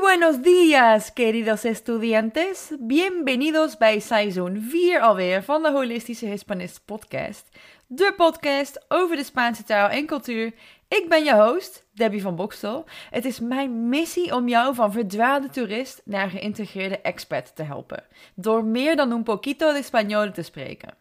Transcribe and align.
buenos 0.00 0.42
días, 0.42 1.12
queridos 1.12 1.64
estudiantes. 1.64 2.72
Bienvenidos 2.80 3.76
bij 3.76 3.98
seizoen 3.98 4.60
4 4.68 5.00
alweer 5.00 5.42
van 5.42 5.62
de 5.62 5.70
Holistische 5.70 6.26
Hispanist 6.26 6.84
podcast. 6.84 7.48
De 7.86 8.12
podcast 8.16 8.84
over 8.88 9.16
de 9.16 9.24
Spaanse 9.24 9.62
taal 9.62 9.88
en 9.88 10.06
cultuur. 10.06 10.52
Ik 10.88 11.08
ben 11.08 11.24
je 11.24 11.34
host, 11.34 11.86
Debbie 11.92 12.22
van 12.22 12.36
Bokstel. 12.36 12.84
Het 13.10 13.24
is 13.24 13.40
mijn 13.40 13.88
missie 13.88 14.34
om 14.34 14.48
jou 14.48 14.74
van 14.74 14.92
verdwaalde 14.92 15.48
toerist 15.48 16.00
naar 16.04 16.30
geïntegreerde 16.30 17.00
expat 17.00 17.56
te 17.56 17.62
helpen. 17.62 18.04
Door 18.34 18.64
meer 18.64 18.96
dan 18.96 19.12
un 19.12 19.22
poquito 19.22 19.72
de 19.72 19.82
español 19.82 20.32
te 20.32 20.42
spreken. 20.42 20.94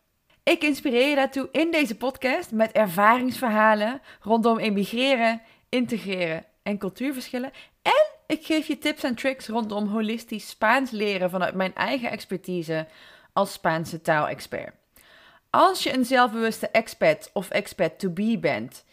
Ik 0.44 0.64
inspireer 0.64 1.10
je 1.10 1.16
daartoe 1.16 1.50
in 1.52 1.72
deze 1.72 1.98
podcast 1.98 2.52
met 2.52 2.72
ervaringsverhalen 2.72 4.02
rondom 4.22 4.58
emigreren, 4.58 5.42
integreren 5.70 6.46
en 6.64 6.78
cultuurverschillen. 6.78 7.52
En 7.82 8.17
ik 8.28 8.46
geef 8.46 8.68
je 8.68 8.78
tips 8.78 9.04
en 9.04 9.16
tricks 9.16 9.48
rondom 9.48 9.88
holistisch 9.88 10.50
Spaans 10.50 10.92
leren 10.92 11.30
vanuit 11.30 11.54
mijn 11.54 11.76
eigen 11.76 12.10
expertise 12.10 12.88
als 13.34 13.54
Spaanse 13.54 14.02
taalexpert. 14.02 14.76
Als 15.50 15.84
je 15.84 15.94
een 15.94 16.06
zelfbewuste 16.06 16.68
expat 16.68 17.30
of 17.34 17.50
expat 17.50 18.00
to 18.00 18.10
be 18.10 18.38
bent, 18.40 18.86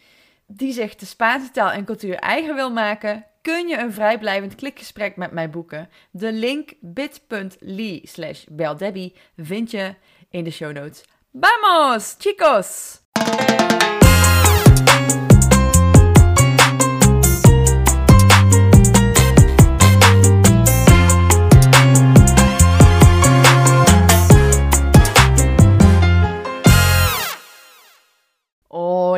die 0.47 0.73
zich 0.73 0.95
de 0.95 1.05
Spaanse 1.05 1.51
taal 1.51 1.71
en 1.71 1.85
cultuur 1.85 2.15
eigen 2.15 2.55
wil 2.55 2.71
maken, 2.71 3.25
kun 3.41 3.67
je 3.67 3.77
een 3.77 3.93
vrijblijvend 3.93 4.55
klikgesprek 4.55 5.15
met 5.15 5.31
mij 5.31 5.49
boeken. 5.49 5.89
De 6.11 6.31
link 6.31 6.73
bit.ly 6.79 8.01
slash 8.03 8.43
beldebbie 8.49 9.15
vind 9.37 9.71
je 9.71 9.95
in 10.29 10.43
de 10.43 10.51
show 10.51 10.71
notes. 10.71 11.03
Vamos, 11.31 12.15
chicos! 12.17 12.99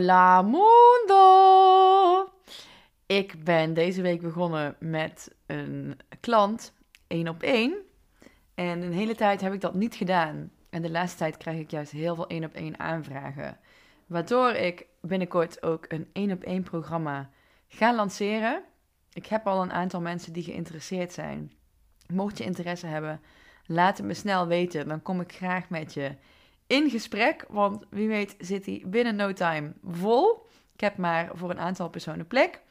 Hola 0.07 0.41
mundo! 0.41 2.29
Ik 3.05 3.43
ben 3.43 3.73
deze 3.73 4.01
week 4.01 4.21
begonnen 4.21 4.75
met 4.79 5.35
een 5.45 5.99
klant, 6.19 6.73
één 7.07 7.27
op 7.27 7.43
één. 7.43 7.75
En 8.55 8.81
een 8.81 8.93
hele 8.93 9.15
tijd 9.15 9.41
heb 9.41 9.53
ik 9.53 9.61
dat 9.61 9.73
niet 9.73 9.95
gedaan. 9.95 10.51
En 10.69 10.81
de 10.81 10.91
laatste 10.91 11.17
tijd 11.17 11.37
krijg 11.37 11.59
ik 11.59 11.71
juist 11.71 11.91
heel 11.91 12.15
veel 12.15 12.27
één 12.27 12.43
op 12.43 12.53
één 12.53 12.79
aanvragen. 12.79 13.57
Waardoor 14.05 14.51
ik 14.51 14.85
binnenkort 15.01 15.63
ook 15.63 15.85
een 15.87 16.09
één 16.13 16.31
op 16.31 16.43
één 16.43 16.63
programma 16.63 17.29
ga 17.67 17.95
lanceren. 17.95 18.63
Ik 19.13 19.25
heb 19.25 19.47
al 19.47 19.61
een 19.61 19.73
aantal 19.73 20.01
mensen 20.01 20.33
die 20.33 20.43
geïnteresseerd 20.43 21.13
zijn. 21.13 21.51
Mocht 22.13 22.37
je 22.37 22.43
interesse 22.43 22.87
hebben, 22.87 23.21
laat 23.65 23.97
het 23.97 24.05
me 24.05 24.13
snel 24.13 24.47
weten. 24.47 24.87
Dan 24.87 25.01
kom 25.01 25.21
ik 25.21 25.33
graag 25.33 25.69
met 25.69 25.93
je 25.93 26.15
in 26.67 26.89
gesprek. 26.89 27.45
Want 27.49 27.85
wie 27.89 28.07
weet 28.07 28.35
zit 28.39 28.65
hij 28.65 28.83
binnen 28.85 29.15
no 29.15 29.33
time 29.33 29.73
vol. 29.83 30.45
Ik 30.73 30.79
heb 30.79 30.97
maar 30.97 31.29
voor 31.33 31.49
een 31.49 31.59
aantal 31.59 31.89
personen 31.89 32.27
plek. 32.27 32.61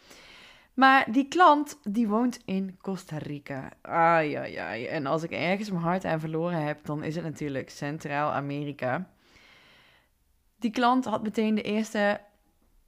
Maar 0.74 1.12
die 1.12 1.28
klant, 1.28 1.78
die 1.82 2.08
woont 2.08 2.40
in 2.44 2.78
Costa 2.80 3.18
Rica. 3.18 3.70
Ai, 3.82 4.34
ai, 4.34 4.54
ai. 4.56 4.86
En 4.86 5.06
als 5.06 5.22
ik 5.22 5.30
ergens 5.30 5.70
mijn 5.70 5.82
hart 5.82 6.04
aan 6.04 6.20
verloren 6.20 6.62
heb, 6.62 6.84
dan 6.84 7.02
is 7.02 7.14
het 7.14 7.24
natuurlijk 7.24 7.70
Centraal-Amerika. 7.70 9.10
Die 10.58 10.70
klant 10.70 11.04
had 11.04 11.22
meteen 11.22 11.54
de 11.54 11.62
eerste 11.62 12.20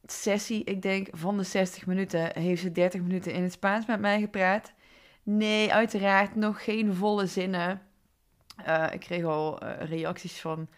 sessie, 0.05 0.65
ik 0.65 0.83
denk 0.83 1.09
van 1.11 1.37
de 1.37 1.43
60 1.43 1.87
minuten, 1.87 2.39
heeft 2.41 2.63
ze 2.63 2.73
30 2.73 3.01
minuten 3.01 3.33
in 3.33 3.43
het 3.43 3.53
Spaans 3.53 3.87
met 3.87 4.01
mij 4.01 4.21
gepraat. 4.21 4.73
Nee, 5.23 5.73
uiteraard 5.73 6.35
nog 6.35 6.65
geen 6.65 6.95
volle 6.95 7.27
zinnen. 7.27 7.83
Uh, 8.67 8.87
ik 8.93 9.01
kreeg 9.01 9.25
al 9.25 9.63
uh, 9.63 9.71
reacties 9.79 10.41
van 10.41 10.69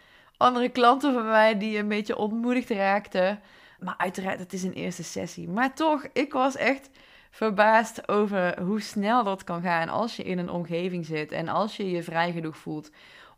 andere 0.41 0.69
klanten 0.69 1.13
van 1.13 1.27
mij 1.27 1.59
die 1.59 1.79
een 1.79 1.89
beetje 1.89 2.17
ontmoedigd 2.17 2.71
raakten. 2.71 3.41
Maar 3.79 3.95
uiteraard, 3.97 4.39
het 4.39 4.53
is 4.53 4.63
een 4.63 4.73
eerste 4.73 5.05
sessie. 5.05 5.49
Maar 5.49 5.75
toch, 5.75 6.07
ik 6.13 6.33
was 6.33 6.57
echt 6.57 6.91
verbaasd 7.31 8.09
over 8.09 8.63
hoe 8.63 8.81
snel 8.81 9.25
dat 9.25 9.45
kan 9.45 9.63
gaan 9.63 9.89
als 9.89 10.17
je 10.17 10.23
in 10.23 10.39
een 10.39 10.51
omgeving 10.51 11.07
zit 11.07 11.33
en 11.33 11.49
als 11.49 11.77
je 11.77 11.91
je 11.91 12.03
vrij 12.03 12.33
genoeg 12.33 12.57
voelt 12.57 12.91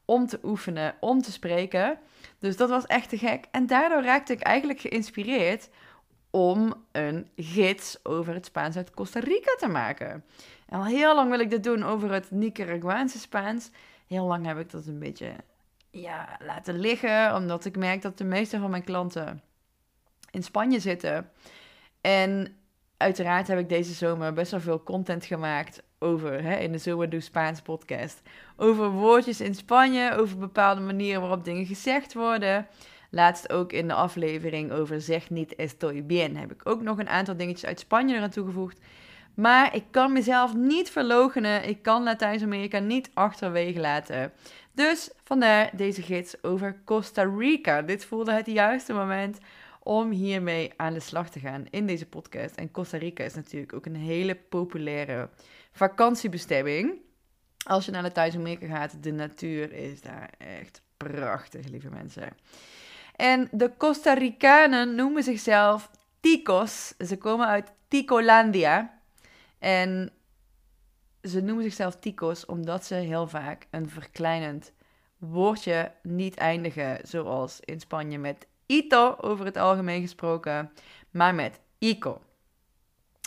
om 0.05 0.27
te 0.27 0.39
oefenen, 0.43 0.95
om 1.01 1.23
te 1.23 1.33
spreken. 1.33 1.99
Dus 2.39 2.57
dat 2.57 2.69
was 2.69 2.87
echt 2.87 3.09
te 3.09 3.19
gek. 3.19 3.45
En 3.51 3.67
daardoor 3.67 4.03
raakte 4.03 4.33
ik 4.33 4.41
eigenlijk 4.41 4.81
geïnspireerd 4.81 5.69
om 6.31 6.75
een 6.93 7.29
gids 7.37 7.99
over 8.03 8.35
het 8.35 8.47
Spaans 8.47 8.77
uit 8.77 8.91
Costa 8.91 9.21
Rica 9.21 9.55
te 9.59 9.69
maken. 9.69 10.25
En 10.67 10.79
al 10.79 10.85
heel 10.85 11.15
lang 11.15 11.31
wil 11.31 11.41
ik 11.41 11.51
dit 11.51 11.65
doen 11.65 11.83
over 11.83 12.13
het 12.13 12.31
Nicaraguaanse 12.31 13.19
Spaans. 13.19 13.71
Heel 14.07 14.27
lang 14.27 14.47
heb 14.47 14.59
ik 14.59 14.71
dat 14.71 14.87
een 14.87 14.99
beetje 14.99 15.33
ja, 15.93 16.39
laten 16.45 16.79
liggen, 16.79 17.35
omdat 17.35 17.65
ik 17.65 17.77
merk 17.77 18.03
dat 18.03 18.19
de 18.19 18.25
meeste 18.25 18.59
van 18.59 18.71
mijn 18.71 18.85
klanten 18.85 19.43
in 20.31 20.43
Spanje 20.43 20.81
zitten. 20.81 21.31
En 22.01 22.57
uiteraard 22.97 23.49
heb 23.49 23.59
ik 23.59 23.69
deze 23.69 23.93
zomer 23.93 24.33
best 24.33 24.51
wel 24.51 24.61
veel 24.61 24.83
content 24.83 25.25
gemaakt 25.25 25.83
over, 25.99 26.43
hè, 26.43 26.57
in 26.57 26.73
de 26.73 26.79
Zomer 26.79 27.11
Doe 27.11 27.21
Spaans 27.21 27.61
podcast, 27.61 28.23
over 28.57 28.91
woordjes 28.91 29.41
in 29.41 29.55
Spanje, 29.55 30.17
over 30.17 30.39
bepaalde 30.39 30.81
manieren 30.81 31.21
waarop 31.21 31.45
dingen 31.45 31.67
gezegd 31.67 32.15
worden. 32.15 32.67
Laatst 33.11 33.53
ook 33.53 33.73
in 33.73 33.89
de 33.89 33.95
aflevering 33.95 34.73
over 34.73 35.01
zeg 35.01 35.31
niet 35.31 35.55
estoy 35.55 36.07
bien 36.07 36.37
heb 36.37 36.53
ik 36.53 36.61
ook 36.69 36.83
nog 36.83 36.99
een 36.99 37.09
aantal 37.09 37.37
dingetjes 37.37 37.69
uit 37.69 37.81
Spanje 37.81 38.17
eraan 38.17 38.31
toegevoegd. 38.31 38.81
Maar 39.35 39.75
ik 39.75 39.85
kan 39.91 40.13
mezelf 40.13 40.55
niet 40.55 40.91
verlogenen. 40.91 41.69
Ik 41.69 41.83
kan 41.83 42.03
Latijns-Amerika 42.03 42.79
niet 42.79 43.11
achterwege 43.15 43.81
laten. 43.81 44.33
Dus 44.75 45.11
vandaar 45.25 45.71
deze 45.77 46.03
gids 46.03 46.43
over 46.43 46.81
Costa 46.85 47.23
Rica. 47.23 47.83
Dit 47.83 48.05
voelde 48.05 48.33
het 48.33 48.47
juiste 48.47 48.93
moment 48.93 49.39
om 49.83 50.11
hiermee 50.11 50.73
aan 50.77 50.93
de 50.93 51.01
slag 51.01 51.31
te 51.31 51.41
gaan 51.41 51.67
in 51.71 51.87
deze 51.87 52.07
podcast. 52.07 52.55
En 52.55 52.71
Costa 52.71 52.99
Rica 52.99 53.25
is 53.25 53.35
natuurlijk 53.35 53.73
ook 53.73 53.87
een 53.87 53.97
hele 53.97 54.35
populaire 54.35 55.29
vakantiebestemming. 55.73 56.95
Als 57.67 57.85
je 57.85 57.91
naar 57.91 58.03
Latijns-Amerika 58.03 58.67
gaat, 58.67 59.03
de 59.03 59.13
natuur 59.13 59.73
is 59.73 60.01
daar 60.01 60.31
echt 60.39 60.83
prachtig, 60.97 61.69
lieve 61.69 61.91
mensen. 61.91 62.29
En 63.17 63.49
de 63.51 63.71
Costa 63.77 64.13
Ricanen 64.13 64.95
noemen 64.95 65.23
zichzelf 65.23 65.91
Ticos. 66.21 66.95
Ze 66.99 67.19
komen 67.19 67.47
uit 67.47 67.73
Ticolandia. 67.89 69.01
En 69.59 70.13
ze 71.23 71.41
noemen 71.41 71.65
zichzelf 71.65 71.97
Ticos 71.97 72.47
omdat 72.47 72.85
ze 72.85 72.95
heel 72.95 73.29
vaak 73.29 73.67
een 73.71 73.89
verkleinend 73.89 74.73
woordje 75.19 75.93
niet 76.03 76.37
eindigen, 76.37 76.99
zoals 77.03 77.61
in 77.61 77.81
Spanje 77.81 78.19
met 78.19 78.47
ito 78.67 79.17
over 79.21 79.45
het 79.45 79.57
algemeen 79.57 80.01
gesproken, 80.01 80.73
maar 81.11 81.35
met 81.35 81.61
ico. 81.79 82.21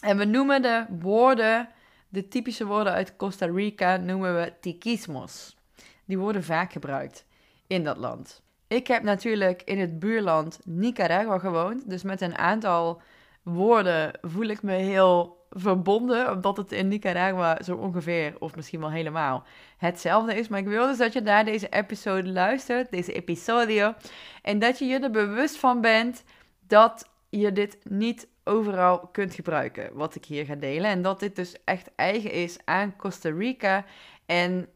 En 0.01 0.17
we 0.17 0.25
noemen 0.25 0.61
de 0.61 0.85
woorden, 1.00 1.69
de 2.09 2.28
typische 2.28 2.66
woorden 2.66 2.94
uit 2.94 3.16
Costa 3.16 3.45
Rica, 3.45 3.97
noemen 3.97 4.35
we 4.35 4.53
tiquismos. 4.59 5.57
Die 6.05 6.17
worden 6.17 6.44
vaak 6.44 6.72
gebruikt 6.72 7.25
in 7.67 7.84
dat 7.84 7.97
land. 7.97 8.44
Ik 8.67 8.88
heb 8.88 9.03
natuurlijk 9.03 9.61
in 9.61 9.79
het 9.79 10.00
buurland 10.00 10.59
Nicaragua 10.63 11.38
gewoond, 11.38 11.89
dus 11.89 12.03
met 12.03 12.22
een 12.22 12.38
aantal 12.38 13.01
woorden 13.45 14.11
voel 14.22 14.45
ik 14.45 14.61
me 14.61 14.73
heel 14.73 15.45
verbonden, 15.50 16.31
omdat 16.31 16.57
het 16.57 16.72
in 16.72 16.88
Nicaragua 16.88 17.61
zo 17.63 17.75
ongeveer, 17.75 18.35
of 18.39 18.56
misschien 18.56 18.79
wel 18.79 18.91
helemaal, 18.91 19.44
hetzelfde 19.78 20.35
is. 20.35 20.47
Maar 20.47 20.59
ik 20.59 20.67
wil 20.67 20.88
dus 20.88 20.97
dat 20.97 21.13
je 21.13 21.22
naar 21.22 21.45
deze 21.45 21.69
episode 21.69 22.29
luistert, 22.29 22.91
deze 22.91 23.13
episodio, 23.13 23.94
en 24.41 24.59
dat 24.59 24.79
je 24.79 24.85
je 24.85 25.00
er 25.00 25.11
bewust 25.11 25.57
van 25.57 25.81
bent 25.81 26.23
dat 26.67 27.09
je 27.29 27.51
dit 27.51 27.78
niet 27.84 28.28
overal 28.44 29.00
kunt 29.00 29.34
gebruiken, 29.34 29.89
wat 29.94 30.16
ik 30.16 30.25
hier 30.25 30.45
ga 30.45 30.55
delen. 30.55 30.89
En 30.89 31.01
dat 31.01 31.19
dit 31.19 31.35
dus 31.35 31.63
echt 31.63 31.95
eigen 31.95 32.31
is 32.31 32.57
aan 32.66 32.95
Costa 32.95 33.29
Rica. 33.29 33.85
En 34.25 34.67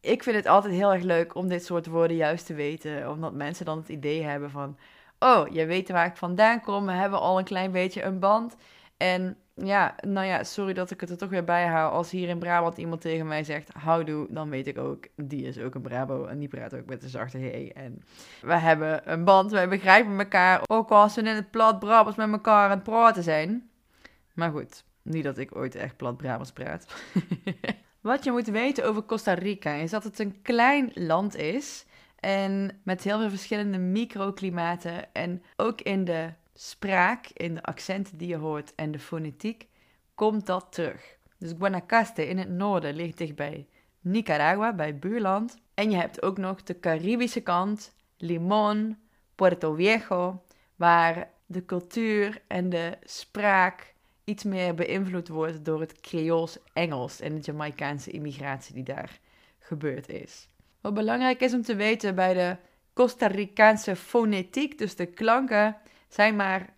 ik 0.00 0.22
vind 0.22 0.36
het 0.36 0.46
altijd 0.46 0.74
heel 0.74 0.92
erg 0.92 1.02
leuk 1.02 1.34
om 1.34 1.48
dit 1.48 1.64
soort 1.64 1.86
woorden 1.86 2.16
juist 2.16 2.46
te 2.46 2.54
weten, 2.54 3.10
omdat 3.10 3.32
mensen 3.32 3.64
dan 3.64 3.78
het 3.78 3.88
idee 3.88 4.22
hebben 4.22 4.50
van, 4.50 4.78
oh, 5.22 5.48
je 5.48 5.66
weet 5.66 5.88
waar 5.88 6.06
ik 6.06 6.16
vandaan 6.16 6.60
kom, 6.60 6.86
we 6.86 6.92
hebben 6.92 7.20
al 7.20 7.38
een 7.38 7.44
klein 7.44 7.72
beetje 7.72 8.02
een 8.02 8.18
band. 8.18 8.56
En 8.96 9.36
ja, 9.54 9.94
nou 10.00 10.26
ja, 10.26 10.44
sorry 10.44 10.72
dat 10.72 10.90
ik 10.90 11.00
het 11.00 11.10
er 11.10 11.16
toch 11.16 11.28
weer 11.28 11.44
bij 11.44 11.66
hou. 11.66 11.92
Als 11.92 12.10
hier 12.10 12.28
in 12.28 12.38
Brabant 12.38 12.78
iemand 12.78 13.00
tegen 13.00 13.26
mij 13.26 13.44
zegt 13.44 13.72
houdoe, 13.72 14.26
dan 14.30 14.50
weet 14.50 14.66
ik 14.66 14.78
ook, 14.78 15.06
die 15.16 15.46
is 15.46 15.58
ook 15.58 15.74
een 15.74 15.82
Brabo 15.82 16.24
en 16.24 16.38
die 16.38 16.48
praat 16.48 16.74
ook 16.74 16.86
met 16.86 17.00
de 17.00 17.08
zachte 17.08 17.38
G. 17.38 17.68
En 17.68 18.02
we 18.40 18.54
hebben 18.54 19.12
een 19.12 19.24
band, 19.24 19.50
wij 19.50 19.68
begrijpen 19.68 20.18
elkaar, 20.18 20.62
ook 20.66 20.90
als 20.90 21.14
we 21.14 21.20
in 21.20 21.34
het 21.34 21.50
plat 21.50 21.78
Brabants 21.78 22.18
met 22.18 22.30
elkaar 22.30 22.64
aan 22.64 22.70
het 22.70 22.82
praten 22.82 23.22
zijn. 23.22 23.70
Maar 24.34 24.50
goed, 24.50 24.84
niet 25.02 25.24
dat 25.24 25.38
ik 25.38 25.56
ooit 25.56 25.74
echt 25.74 25.96
plat 25.96 26.16
Brabants 26.16 26.52
praat. 26.52 26.86
Wat 28.00 28.24
je 28.24 28.30
moet 28.30 28.46
weten 28.46 28.84
over 28.84 29.04
Costa 29.04 29.32
Rica 29.32 29.72
is 29.72 29.90
dat 29.90 30.04
het 30.04 30.18
een 30.18 30.42
klein 30.42 30.90
land 30.94 31.36
is. 31.36 31.84
En 32.22 32.80
met 32.82 33.02
heel 33.02 33.18
veel 33.18 33.28
verschillende 33.28 33.78
microklimaten. 33.78 35.14
En 35.14 35.42
ook 35.56 35.80
in 35.80 36.04
de 36.04 36.32
spraak, 36.54 37.26
in 37.26 37.54
de 37.54 37.62
accenten 37.62 38.18
die 38.18 38.28
je 38.28 38.36
hoort 38.36 38.74
en 38.74 38.90
de 38.90 38.98
fonetiek, 38.98 39.68
komt 40.14 40.46
dat 40.46 40.66
terug. 40.70 41.16
Dus 41.38 41.52
Guanacaste 41.58 42.28
in 42.28 42.38
het 42.38 42.48
noorden 42.48 42.94
ligt 42.94 43.18
dichtbij 43.18 43.66
Nicaragua, 44.00 44.72
bij 44.72 44.98
buurland. 44.98 45.56
En 45.74 45.90
je 45.90 45.96
hebt 45.96 46.22
ook 46.22 46.38
nog 46.38 46.62
de 46.62 46.80
Caribische 46.80 47.40
kant, 47.40 47.94
Limon, 48.16 48.96
Puerto 49.34 49.74
Viejo, 49.74 50.42
waar 50.76 51.30
de 51.46 51.64
cultuur 51.64 52.42
en 52.46 52.68
de 52.68 52.98
spraak 53.04 53.94
iets 54.24 54.44
meer 54.44 54.74
beïnvloed 54.74 55.28
wordt 55.28 55.64
door 55.64 55.80
het 55.80 56.00
Creools 56.00 56.58
Engels 56.72 57.20
en 57.20 57.34
de 57.34 57.40
Jamaicaanse 57.40 58.10
immigratie 58.10 58.74
die 58.74 58.84
daar 58.84 59.20
gebeurd 59.58 60.08
is. 60.08 60.48
Wat 60.82 60.94
belangrijk 60.94 61.40
is 61.40 61.54
om 61.54 61.62
te 61.62 61.74
weten 61.74 62.14
bij 62.14 62.34
de 62.34 62.56
Costa 62.92 63.26
Ricaanse 63.26 63.96
fonetiek, 63.96 64.78
dus 64.78 64.96
de 64.96 65.06
klanken, 65.06 65.76
zijn 66.08 66.36
maar 66.36 66.74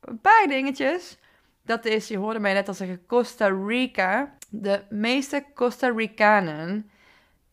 een 0.00 0.20
paar 0.20 0.46
dingetjes. 0.48 1.18
Dat 1.62 1.84
is, 1.84 2.08
je 2.08 2.16
hoorde 2.16 2.38
mij 2.38 2.52
net 2.52 2.68
al 2.68 2.74
zeggen, 2.74 3.06
Costa 3.06 3.48
Rica. 3.66 4.34
De 4.48 4.82
meeste 4.90 5.44
Costa 5.54 5.88
Ricanen 5.88 6.90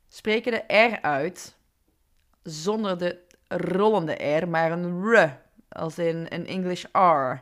spreken 0.08 0.52
de 0.52 0.76
R 0.78 1.02
uit 1.02 1.58
zonder 2.44 2.98
de 2.98 3.20
rollende 3.48 4.14
R, 4.14 4.48
maar 4.48 4.72
een 4.72 5.14
R, 5.14 5.40
als 5.70 5.98
in 5.98 6.26
een 6.30 6.48
English 6.48 6.84
R. 6.92 7.42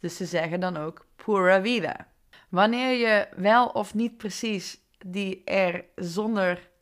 Dus 0.00 0.16
ze 0.16 0.24
zeggen 0.24 0.60
dan 0.60 0.76
ook 0.76 1.06
pura 1.16 1.62
vida. 1.62 2.06
Wanneer 2.48 2.92
je 3.08 3.28
wel 3.36 3.66
of 3.66 3.94
niet 3.94 4.16
precies 4.16 4.80
die 5.06 5.50
R 5.50 5.84
zonder 5.94 6.72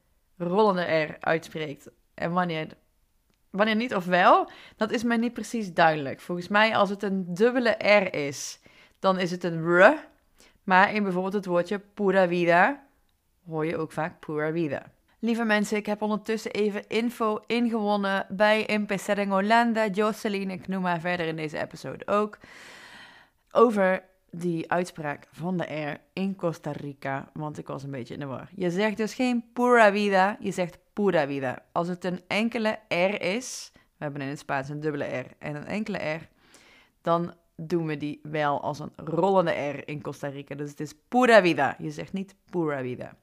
rollende 0.43 0.83
R 0.83 1.17
uitspreekt 1.21 1.91
en 2.15 2.33
wanneer, 2.33 2.67
wanneer 3.51 3.77
niet 3.77 3.95
of 3.95 4.05
wel, 4.05 4.51
dat 4.77 4.91
is 4.91 5.03
mij 5.03 5.17
niet 5.17 5.33
precies 5.33 5.73
duidelijk. 5.73 6.21
Volgens 6.21 6.49
mij 6.49 6.77
als 6.77 6.91
het 6.91 7.03
een 7.03 7.35
dubbele 7.35 7.71
R 7.79 8.15
is, 8.15 8.61
dan 8.99 9.19
is 9.19 9.31
het 9.31 9.45
een 9.45 9.79
R. 9.79 10.11
Maar 10.65 10.95
in 10.95 11.03
bijvoorbeeld 11.03 11.33
het 11.33 11.47
woordje 11.47 11.79
pura 11.79 12.29
vida 12.29 12.87
hoor 13.47 13.67
je 13.67 13.77
ook 13.77 13.93
vaak 13.93 14.21
pura 14.21 14.53
vida. 14.53 14.93
Lieve 15.19 15.45
mensen, 15.45 15.77
ik 15.77 15.87
heb 15.87 16.03
ondertussen 16.03 16.51
even 16.51 16.89
info 16.89 17.39
ingewonnen 17.47 18.27
bij 18.29 18.65
Impecer 18.65 19.19
en 19.19 19.29
Hollanda, 19.29 19.87
Jocelyn, 19.87 20.51
ik 20.51 20.69
noem 20.69 20.85
haar 20.85 21.01
verder 21.01 21.27
in 21.27 21.37
deze 21.37 21.61
episode 21.61 22.07
ook, 22.07 22.39
over 23.51 24.03
die 24.35 24.71
uitspraak 24.71 25.29
van 25.31 25.57
de 25.57 25.65
R 25.65 26.01
in 26.13 26.37
Costa 26.37 26.71
Rica, 26.71 27.31
want 27.33 27.59
ik 27.59 27.67
was 27.67 27.83
een 27.83 27.91
beetje 27.91 28.15
in 28.15 28.21
de 28.21 28.27
war. 28.27 28.49
Je 28.55 28.71
zegt 28.71 28.97
dus 28.97 29.15
geen 29.15 29.45
pura 29.53 29.93
vida, 29.93 30.37
je 30.41 30.51
zegt 30.51 30.79
pura 30.93 31.27
vida. 31.27 31.65
Als 31.73 31.89
het 31.89 32.05
een 32.05 32.21
enkele 32.27 32.79
R 32.89 33.23
is, 33.23 33.73
we 33.75 34.05
hebben 34.05 34.21
in 34.21 34.29
het 34.29 34.39
Spaans 34.39 34.69
een 34.69 34.81
dubbele 34.81 35.05
R 35.05 35.27
en 35.39 35.55
een 35.55 35.67
enkele 35.67 35.99
R, 35.99 36.29
dan 37.03 37.35
doen 37.57 37.87
we 37.87 37.97
die 37.97 38.21
wel 38.23 38.61
als 38.61 38.79
een 38.79 38.93
rollende 38.97 39.51
R 39.51 39.89
in 39.89 40.03
Costa 40.03 40.29
Rica. 40.29 40.55
Dus 40.55 40.71
het 40.71 40.81
is 40.81 40.95
pura 41.09 41.43
vida. 41.43 41.77
Je 41.79 41.91
zegt 41.91 42.13
niet 42.13 42.35
pura 42.51 42.81
vida. 42.81 43.17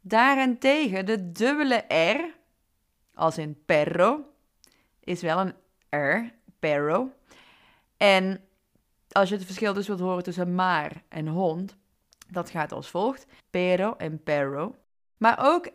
Daarentegen, 0.00 1.06
de 1.06 1.32
dubbele 1.32 1.84
R, 1.94 2.34
als 3.14 3.38
in 3.38 3.62
perro, 3.66 4.24
is 5.00 5.22
wel 5.22 5.40
een 5.40 5.54
R, 6.00 6.32
perro. 6.58 7.10
En 7.96 8.40
als 9.12 9.28
je 9.28 9.34
het 9.34 9.44
verschil 9.44 9.72
dus 9.72 9.86
wilt 9.86 10.00
horen 10.00 10.22
tussen 10.22 10.54
maar 10.54 11.02
en 11.08 11.26
hond, 11.26 11.76
dat 12.28 12.50
gaat 12.50 12.72
als 12.72 12.88
volgt: 12.88 13.26
pero 13.50 13.94
en 13.96 14.22
perro. 14.22 14.74
Maar 15.16 15.38
ook 15.40 15.68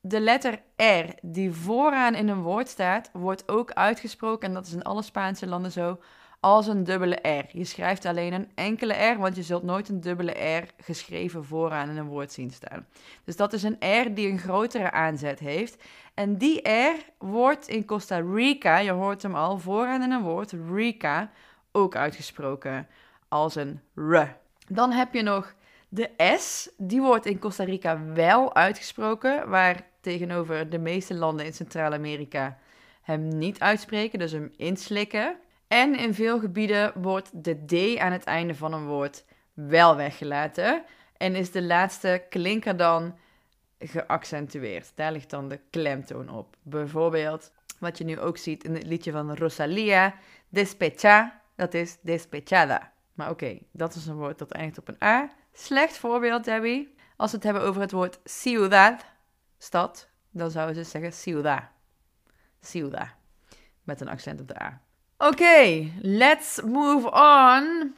de 0.00 0.20
letter 0.20 0.62
R 0.76 1.14
die 1.22 1.52
vooraan 1.52 2.14
in 2.14 2.28
een 2.28 2.42
woord 2.42 2.68
staat, 2.68 3.10
wordt 3.12 3.48
ook 3.48 3.72
uitgesproken, 3.72 4.48
en 4.48 4.54
dat 4.54 4.66
is 4.66 4.72
in 4.72 4.82
alle 4.82 5.02
Spaanse 5.02 5.46
landen 5.46 5.72
zo, 5.72 5.98
als 6.40 6.66
een 6.66 6.84
dubbele 6.84 7.28
R. 7.28 7.44
Je 7.52 7.64
schrijft 7.64 8.04
alleen 8.04 8.32
een 8.32 8.50
enkele 8.54 8.94
R, 8.94 9.18
want 9.18 9.36
je 9.36 9.42
zult 9.42 9.62
nooit 9.62 9.88
een 9.88 10.00
dubbele 10.00 10.56
R 10.56 10.68
geschreven 10.76 11.44
vooraan 11.44 11.88
in 11.88 11.96
een 11.96 12.06
woord 12.06 12.32
zien 12.32 12.50
staan. 12.50 12.86
Dus 13.24 13.36
dat 13.36 13.52
is 13.52 13.62
een 13.62 14.04
R 14.04 14.14
die 14.14 14.28
een 14.28 14.38
grotere 14.38 14.90
aanzet 14.90 15.38
heeft. 15.38 15.82
En 16.14 16.38
die 16.38 16.68
R 16.68 16.96
wordt 17.18 17.68
in 17.68 17.84
Costa 17.84 18.18
Rica, 18.18 18.78
je 18.78 18.90
hoort 18.90 19.22
hem 19.22 19.34
al 19.34 19.58
vooraan 19.58 20.02
in 20.02 20.10
een 20.10 20.22
woord, 20.22 20.52
Rica, 20.72 21.30
ook 21.72 21.96
uitgesproken 21.96 22.88
als 23.28 23.54
een 23.54 23.80
R. 23.94 24.22
Dan 24.68 24.92
heb 24.92 25.14
je 25.14 25.22
nog 25.22 25.54
de 25.88 26.10
S, 26.38 26.70
die 26.76 27.00
wordt 27.00 27.26
in 27.26 27.38
Costa 27.38 27.64
Rica 27.64 28.04
wel 28.04 28.54
uitgesproken, 28.54 29.48
waar 29.48 29.86
tegenover 30.00 30.70
de 30.70 30.78
meeste 30.78 31.14
landen 31.14 31.46
in 31.46 31.52
Centraal-Amerika 31.52 32.58
hem 33.02 33.28
niet 33.28 33.60
uitspreken, 33.60 34.18
dus 34.18 34.32
hem 34.32 34.52
inslikken. 34.56 35.36
En 35.68 35.96
in 35.96 36.14
veel 36.14 36.40
gebieden 36.40 36.92
wordt 36.94 37.44
de 37.44 37.64
D 37.66 37.98
aan 37.98 38.12
het 38.12 38.24
einde 38.24 38.54
van 38.54 38.72
een 38.72 38.86
woord 38.86 39.24
wel 39.52 39.96
weggelaten. 39.96 40.84
En 41.16 41.34
is 41.34 41.50
de 41.50 41.62
laatste 41.62 42.24
klinker 42.28 42.76
dan 42.76 43.18
geaccentueerd. 43.78 44.92
Daar 44.94 45.12
ligt 45.12 45.30
dan 45.30 45.48
de 45.48 45.60
klemtoon 45.70 46.28
op. 46.28 46.56
Bijvoorbeeld, 46.62 47.52
wat 47.78 47.98
je 47.98 48.04
nu 48.04 48.20
ook 48.20 48.38
ziet 48.38 48.64
in 48.64 48.74
het 48.74 48.86
liedje 48.86 49.12
van 49.12 49.36
Rosalia, 49.36 50.14
despecha, 50.48 51.39
dat 51.60 51.74
is 51.74 51.96
despechada. 52.00 52.92
Maar 53.14 53.30
oké, 53.30 53.58
dat 53.72 53.94
is 53.94 54.06
een 54.06 54.16
woord 54.16 54.38
dat 54.38 54.50
eindigt 54.50 54.78
op 54.78 54.88
een 54.88 55.02
A. 55.02 55.30
Slecht 55.52 55.96
voorbeeld, 55.96 56.44
Debbie. 56.44 56.94
Als 57.16 57.30
we 57.30 57.36
het 57.36 57.44
hebben 57.44 57.62
over 57.62 57.80
het 57.80 57.92
woord 57.92 58.20
ciudad, 58.24 59.04
stad, 59.58 60.08
dan 60.30 60.50
zouden 60.50 60.84
ze 60.84 60.90
zeggen 60.90 61.12
ciudad. 61.12 61.62
Ciudad. 62.60 63.08
Met 63.82 64.00
een 64.00 64.08
accent 64.08 64.40
op 64.40 64.48
de 64.48 64.62
A. 64.62 64.82
Okay, 65.18 65.92
let's 66.02 66.60
move 66.62 67.10
on. 67.10 67.94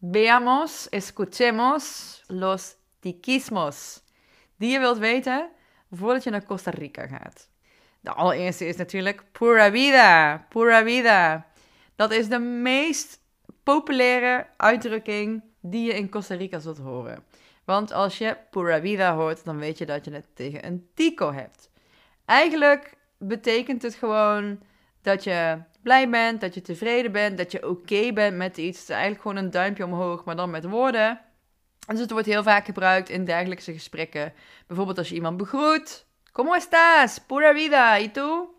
Veamos, 0.00 0.88
escuchemos 0.90 2.22
los 2.26 2.76
tiquismos 3.00 4.02
die 4.56 4.70
je 4.70 4.78
wilt 4.78 4.98
weten 4.98 5.50
voordat 5.90 6.24
je 6.24 6.30
naar 6.30 6.44
Costa 6.44 6.70
Rica 6.70 7.06
gaat. 7.06 7.48
De 8.00 8.12
allereerste 8.12 8.66
is 8.66 8.76
natuurlijk 8.76 9.24
pura 9.32 9.70
vida, 9.70 10.38
pura 10.48 10.84
vida. 10.84 11.46
Dat 11.96 12.10
is 12.12 12.28
de 12.28 12.38
meest 12.38 13.20
populaire 13.62 14.46
uitdrukking 14.56 15.42
die 15.60 15.86
je 15.86 15.94
in 15.94 16.08
Costa 16.08 16.34
Rica 16.34 16.58
zult 16.58 16.78
horen. 16.78 17.24
Want 17.64 17.92
als 17.92 18.18
je 18.18 18.36
pura 18.50 18.80
vida 18.80 19.14
hoort, 19.14 19.44
dan 19.44 19.58
weet 19.58 19.78
je 19.78 19.86
dat 19.86 20.04
je 20.04 20.12
het 20.12 20.26
tegen 20.34 20.66
een 20.66 20.88
tico 20.94 21.32
hebt. 21.32 21.70
Eigenlijk 22.24 22.94
betekent 23.18 23.82
het 23.82 23.94
gewoon 23.94 24.60
dat 25.02 25.24
je 25.24 25.58
blij 25.82 26.10
bent, 26.10 26.40
dat 26.40 26.54
je 26.54 26.62
tevreden 26.62 27.12
bent, 27.12 27.38
dat 27.38 27.52
je 27.52 27.68
oké 27.68 28.12
bent 28.12 28.36
met 28.36 28.56
iets. 28.56 28.78
Het 28.78 28.88
is 28.88 28.94
eigenlijk 28.94 29.22
gewoon 29.22 29.36
een 29.36 29.50
duimpje 29.50 29.84
omhoog, 29.84 30.24
maar 30.24 30.36
dan 30.36 30.50
met 30.50 30.64
woorden. 30.64 31.20
Dus 31.86 32.00
het 32.00 32.10
wordt 32.10 32.26
heel 32.26 32.42
vaak 32.42 32.64
gebruikt 32.64 33.08
in 33.08 33.24
dergelijke 33.24 33.72
gesprekken. 33.72 34.32
Bijvoorbeeld 34.66 34.98
als 34.98 35.08
je 35.08 35.14
iemand 35.14 35.36
begroet. 35.36 36.06
¿Cómo 36.32 36.54
estás? 36.54 37.18
Pura 37.26 37.54
vida. 37.54 37.98
¿Y 38.00 38.08
tú? 38.08 38.55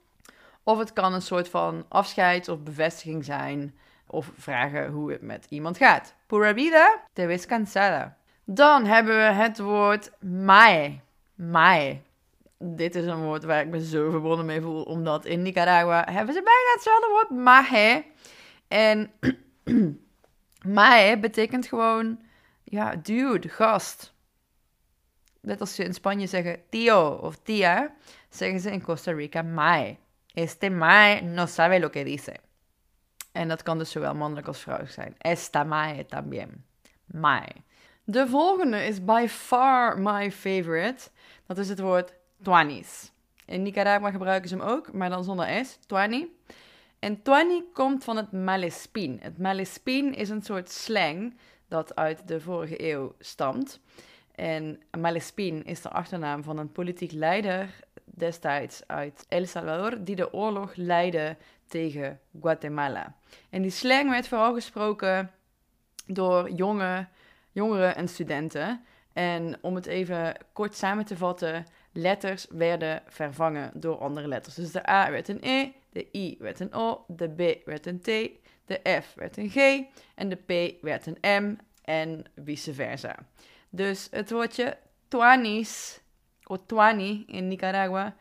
Of 0.68 0.78
het 0.78 0.94
kan 0.94 1.14
een 1.14 1.22
soort 1.22 1.50
van 1.50 1.86
afscheid 1.88 2.48
of 2.50 2.60
bevestiging 2.60 3.26
zijn. 3.26 3.76
Of 4.08 4.32
vragen 4.38 4.88
hoe 4.92 5.12
het 5.12 5.22
met 5.22 5.46
iemand 5.50 5.78
gaat. 5.78 6.16
Pura 6.26 6.54
vida. 6.54 7.04
Te 7.14 7.26
ves 7.26 7.46
cansada. 7.46 8.18
Dan 8.44 8.86
hebben 8.86 9.16
we 9.16 9.34
het 9.34 9.60
woord 9.60 10.12
mae. 10.20 11.00
Mae 11.36 12.02
dit 12.60 12.96
is 12.96 13.06
een 13.06 13.24
woord 13.24 13.44
waar 13.44 13.62
ik 13.62 13.68
me 13.68 13.86
zo 13.86 14.10
verbonden 14.10 14.46
mee 14.46 14.62
voel, 14.62 14.84
omdat 14.84 15.26
in 15.26 15.42
Nicaragua 15.42 16.06
hebben 16.12 16.34
ze 16.34 16.44
bijna 16.44 16.72
hetzelfde 16.74 17.08
woord, 17.10 17.30
mahe. 17.30 18.06
En 18.68 19.12
mahe 20.76 21.20
betekent 21.20 21.68
gewoon, 21.68 22.20
ja, 22.64 22.96
dude, 22.96 23.50
gast. 23.50 24.16
Net 25.42 25.60
als 25.60 25.76
ze 25.76 25.84
in 25.84 25.94
Spanje 25.94 26.28
zeggen 26.28 26.60
tío 26.70 27.20
of 27.22 27.38
tía, 27.44 27.96
zeggen 28.30 28.60
ze 28.60 28.72
in 28.72 28.82
Costa 28.82 29.12
Rica 29.12 29.42
mae. 29.42 29.98
Este 30.38 30.70
mae 30.70 31.22
no 31.22 31.46
sabe 31.46 31.80
lo 31.80 31.90
que 31.90 32.04
dice. 32.04 32.36
En 33.32 33.48
dat 33.48 33.64
kan 33.64 33.78
dus 33.78 33.92
zowel 33.92 34.16
mannelijk 34.16 34.48
als 34.48 34.60
vrouwelijk 34.60 34.94
zijn. 34.94 35.16
Esta 35.18 35.64
mae 35.64 36.06
también. 36.06 36.66
Mae. 37.06 37.48
De 38.04 38.28
volgende 38.28 38.86
is 38.86 39.04
by 39.04 39.26
far 39.30 40.00
my 40.00 40.32
favorite. 40.32 41.10
Dat 41.46 41.58
is 41.58 41.70
het 41.70 41.80
woord 41.80 42.14
Tuanis. 42.42 43.12
In 43.46 43.62
Nicaragua 43.62 44.12
gebruiken 44.12 44.50
ze 44.50 44.56
hem 44.56 44.66
ook, 44.66 44.94
maar 44.94 45.10
dan 45.10 45.24
zonder 45.24 45.66
S, 45.66 45.80
Tuani. 45.86 46.36
En 47.00 47.22
Tuani 47.22 47.64
komt 47.74 48.04
van 48.04 48.18
het 48.18 48.32
Malespin. 48.32 49.20
Het 49.22 49.38
Malespin 49.38 50.14
is 50.16 50.30
een 50.30 50.42
soort 50.42 50.72
slang 50.72 51.38
dat 51.68 51.96
uit 51.96 52.28
de 52.28 52.42
vorige 52.42 52.92
eeuw 52.92 53.16
stamt. 53.20 53.80
En 54.36 54.82
Malespin 55.00 55.66
is 55.66 55.82
de 55.82 55.90
achternaam 55.90 56.44
van 56.44 56.58
een 56.58 56.72
politiek 56.72 57.12
leider 57.12 57.86
destijds 58.16 58.82
uit 58.88 59.26
El 59.28 59.46
Salvador, 59.46 60.04
die 60.04 60.16
de 60.16 60.34
oorlog 60.34 60.76
leidde 60.76 61.38
tegen 61.68 62.20
Guatemala. 62.42 63.16
En 63.50 63.62
die 63.62 63.72
slang 63.72 64.10
werd 64.10 64.28
vooral 64.28 64.54
gesproken 64.54 65.32
door 66.06 66.52
jonge, 66.52 67.08
jongeren 67.52 67.96
en 67.96 68.08
studenten. 68.08 68.86
En 69.14 69.58
om 69.62 69.76
het 69.76 69.86
even 69.86 70.36
kort 70.54 70.76
samen 70.76 71.06
te 71.06 71.18
vatten, 71.18 71.66
letters 71.92 72.48
werden 72.50 73.04
vervangen 73.08 73.72
door 73.74 73.98
andere 73.98 74.28
letters. 74.28 74.56
Dus 74.56 74.72
de 74.72 74.90
A 74.90 75.12
werd 75.12 75.28
een 75.28 75.40
E, 75.42 75.72
de 75.90 76.08
I 76.16 76.36
werd 76.40 76.60
een 76.60 76.74
O, 76.74 77.06
de 77.08 77.30
B 77.30 77.66
werd 77.66 77.86
een 77.86 78.00
T, 78.00 78.06
de 78.66 79.02
F 79.02 79.14
werd 79.16 79.38
een 79.38 79.50
G 79.50 79.84
en 80.16 80.30
de 80.30 80.36
P 80.36 80.82
werd 80.82 81.06
een 81.06 81.44
M 81.44 81.56
en 81.84 82.26
vice 82.44 82.74
versa. 82.74 83.16
Dus 83.70 84.08
het 84.12 84.32
woordje 84.32 84.78
tuanis, 85.08 86.02
of 86.48 86.60
tuani 86.66 87.24
in 87.28 87.48
Nicaragua, 87.48 88.16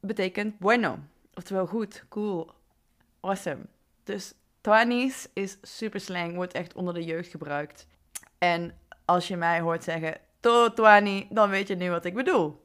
betekent 0.00 0.58
bueno. 0.58 0.98
Oftewel 1.34 1.66
goed, 1.66 2.04
cool, 2.08 2.50
awesome. 3.20 3.66
Dus 4.04 4.34
tuanis 4.60 5.28
is 5.32 5.58
super 5.62 6.00
slang, 6.00 6.34
wordt 6.34 6.52
echt 6.52 6.74
onder 6.74 6.94
de 6.94 7.04
jeugd 7.04 7.30
gebruikt. 7.30 7.86
En 8.38 8.74
als 9.04 9.28
je 9.28 9.36
mij 9.36 9.60
hoort 9.60 9.84
zeggen 9.84 10.20
to 10.40 10.72
tuani, 10.72 11.26
dan 11.30 11.50
weet 11.50 11.68
je 11.68 11.74
nu 11.74 11.90
wat 11.90 12.04
ik 12.04 12.14
bedoel. 12.14 12.64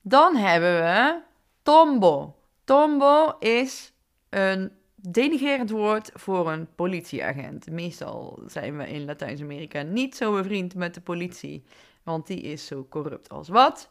Dan 0.00 0.36
hebben 0.36 0.74
we 0.74 1.20
tombo. 1.62 2.36
Tombo 2.64 3.36
is 3.38 3.92
een 4.28 4.72
denigerend 4.94 5.70
woord 5.70 6.10
voor 6.14 6.52
een 6.52 6.74
politieagent. 6.74 7.70
Meestal 7.70 8.42
zijn 8.46 8.78
we 8.78 8.88
in 8.88 9.04
Latijns-Amerika 9.04 9.82
niet 9.82 10.16
zo 10.16 10.32
bevriend 10.32 10.74
met 10.74 10.94
de 10.94 11.00
politie, 11.00 11.64
want 12.02 12.26
die 12.26 12.40
is 12.40 12.66
zo 12.66 12.86
corrupt 12.88 13.28
als 13.28 13.48
wat. 13.48 13.90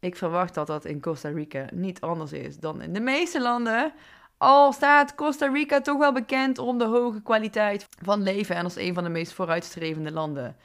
Ik 0.00 0.16
verwacht 0.16 0.54
dat 0.54 0.66
dat 0.66 0.84
in 0.84 1.00
Costa 1.00 1.28
Rica 1.28 1.66
niet 1.72 2.00
anders 2.00 2.32
is 2.32 2.58
dan 2.58 2.82
in 2.82 2.92
de 2.92 3.00
meeste 3.00 3.40
landen. 3.40 3.92
Al 4.38 4.72
staat 4.72 5.14
Costa 5.14 5.46
Rica 5.46 5.80
toch 5.80 5.98
wel 5.98 6.12
bekend 6.12 6.58
om 6.58 6.78
de 6.78 6.84
hoge 6.84 7.22
kwaliteit 7.22 7.88
van 8.02 8.22
leven 8.22 8.56
en 8.56 8.64
als 8.64 8.76
een 8.76 8.94
van 8.94 9.04
de 9.04 9.10
meest 9.10 9.32
vooruitstrevende 9.32 10.12
landen 10.12 10.56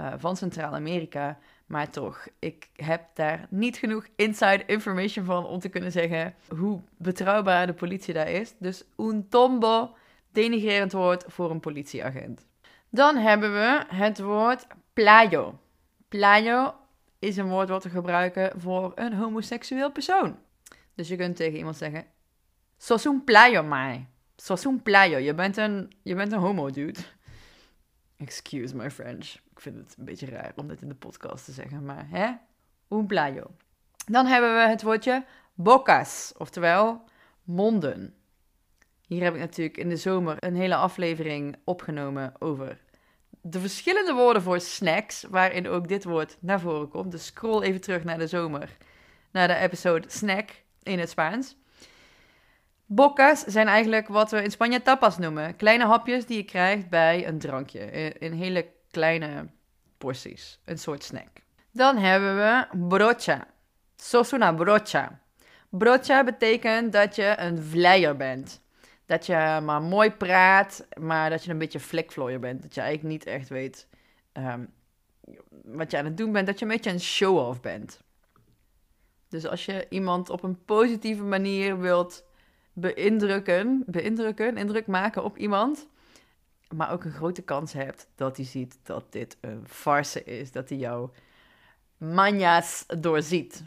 uh, 0.00 0.12
van 0.16 0.36
Centraal-Amerika. 0.36 1.38
Maar 1.66 1.90
toch, 1.90 2.26
ik 2.38 2.68
heb 2.76 3.04
daar 3.14 3.46
niet 3.50 3.76
genoeg 3.76 4.06
inside 4.16 4.62
information 4.66 5.24
van 5.24 5.46
om 5.46 5.58
te 5.58 5.68
kunnen 5.68 5.92
zeggen 5.92 6.34
hoe 6.58 6.80
betrouwbaar 6.96 7.66
de 7.66 7.72
politie 7.74 8.14
daar 8.14 8.30
is. 8.30 8.54
Dus 8.58 8.84
un 8.96 9.28
tombo, 9.28 9.96
denigrerend 10.32 10.92
woord 10.92 11.24
voor 11.26 11.50
een 11.50 11.60
politieagent. 11.60 12.46
Dan 12.88 13.16
hebben 13.16 13.52
we 13.52 13.84
het 13.86 14.20
woord 14.20 14.66
playo. 14.92 15.58
Playo 16.08 16.74
is 17.26 17.36
een 17.36 17.48
woord 17.48 17.68
wat 17.68 17.84
we 17.84 17.90
gebruiken 17.90 18.60
voor 18.60 18.92
een 18.94 19.12
homoseksueel 19.12 19.92
persoon. 19.92 20.38
Dus 20.94 21.08
je 21.08 21.16
kunt 21.16 21.36
tegen 21.36 21.58
iemand 21.58 21.76
zeggen: 21.76 22.04
Sos 22.76 23.04
un 23.04 23.24
playo, 23.24 23.62
mai. 23.62 24.06
Sos 24.36 24.64
un 24.64 24.82
playo. 24.82 25.18
Je 25.18 25.34
bent 25.34 25.56
een, 25.56 25.92
je 26.02 26.14
bent 26.14 26.32
een 26.32 26.38
homo, 26.38 26.70
dude. 26.70 27.00
Excuse 28.16 28.76
my 28.76 28.90
French. 28.90 29.34
Ik 29.50 29.60
vind 29.60 29.76
het 29.76 29.94
een 29.98 30.04
beetje 30.04 30.26
raar 30.26 30.52
om 30.56 30.68
dit 30.68 30.82
in 30.82 30.88
de 30.88 30.94
podcast 30.94 31.44
te 31.44 31.52
zeggen, 31.52 31.84
maar 31.84 32.06
hè? 32.08 32.32
Un 32.88 33.06
playo. 33.06 33.50
Dan 34.06 34.26
hebben 34.26 34.54
we 34.54 34.68
het 34.68 34.82
woordje 34.82 35.24
bocas, 35.54 36.32
oftewel 36.36 37.04
monden. 37.42 38.14
Hier 39.06 39.22
heb 39.22 39.34
ik 39.34 39.40
natuurlijk 39.40 39.76
in 39.76 39.88
de 39.88 39.96
zomer 39.96 40.36
een 40.38 40.56
hele 40.56 40.74
aflevering 40.74 41.56
opgenomen 41.64 42.32
over 42.38 42.80
de 43.50 43.60
verschillende 43.60 44.12
woorden 44.12 44.42
voor 44.42 44.60
snacks, 44.60 45.24
waarin 45.30 45.68
ook 45.68 45.88
dit 45.88 46.04
woord 46.04 46.36
naar 46.40 46.60
voren 46.60 46.88
komt. 46.88 47.10
Dus 47.10 47.26
scroll 47.26 47.62
even 47.62 47.80
terug 47.80 48.04
naar 48.04 48.18
de 48.18 48.26
zomer, 48.26 48.76
naar 49.30 49.48
de 49.48 49.54
episode 49.54 50.10
snack 50.10 50.50
in 50.82 50.98
het 50.98 51.10
Spaans. 51.10 51.56
Bocas 52.86 53.40
zijn 53.40 53.66
eigenlijk 53.68 54.08
wat 54.08 54.30
we 54.30 54.42
in 54.42 54.50
Spanje 54.50 54.82
tapas 54.82 55.18
noemen. 55.18 55.56
Kleine 55.56 55.84
hapjes 55.86 56.26
die 56.26 56.36
je 56.36 56.44
krijgt 56.44 56.88
bij 56.88 57.26
een 57.26 57.38
drankje. 57.38 58.12
In 58.18 58.32
hele 58.32 58.66
kleine 58.90 59.46
porties. 59.98 60.60
Een 60.64 60.78
soort 60.78 61.04
snack. 61.04 61.28
Dan 61.72 61.96
hebben 61.96 62.36
we 62.36 62.66
brocha. 62.88 63.46
Sos 63.96 64.32
una 64.32 64.52
brocha. 64.52 65.20
Brocha 65.70 66.24
betekent 66.24 66.92
dat 66.92 67.16
je 67.16 67.34
een 67.36 67.62
vleier 67.62 68.16
bent. 68.16 68.60
Dat 69.06 69.26
je 69.26 69.60
maar 69.62 69.82
mooi 69.82 70.10
praat, 70.10 70.86
maar 71.00 71.30
dat 71.30 71.44
je 71.44 71.50
een 71.50 71.58
beetje 71.58 71.80
flikvlooier 71.80 72.40
bent. 72.40 72.62
Dat 72.62 72.74
je 72.74 72.80
eigenlijk 72.80 73.12
niet 73.12 73.26
echt 73.26 73.48
weet 73.48 73.88
ehm, 74.32 74.64
wat 75.64 75.90
je 75.90 75.98
aan 75.98 76.04
het 76.04 76.16
doen 76.16 76.32
bent. 76.32 76.46
Dat 76.46 76.58
je 76.58 76.64
een 76.64 76.70
beetje 76.70 76.90
een 76.90 77.00
show-off 77.00 77.60
bent. 77.60 78.00
Dus 79.28 79.46
als 79.46 79.64
je 79.64 79.86
iemand 79.88 80.30
op 80.30 80.42
een 80.42 80.64
positieve 80.64 81.22
manier 81.22 81.78
wilt 81.80 82.24
beïndrukken, 82.72 83.82
beïndrukken, 83.86 84.56
indruk 84.56 84.86
maken 84.86 85.24
op 85.24 85.38
iemand, 85.38 85.88
maar 86.74 86.92
ook 86.92 87.04
een 87.04 87.12
grote 87.12 87.42
kans 87.42 87.72
hebt 87.72 88.08
dat 88.14 88.36
hij 88.36 88.46
ziet 88.46 88.78
dat 88.82 89.12
dit 89.12 89.36
een 89.40 89.64
farce 89.66 90.24
is, 90.24 90.52
dat 90.52 90.68
hij 90.68 90.78
jouw 90.78 91.12
mañas 92.04 92.86
doorziet. 93.00 93.62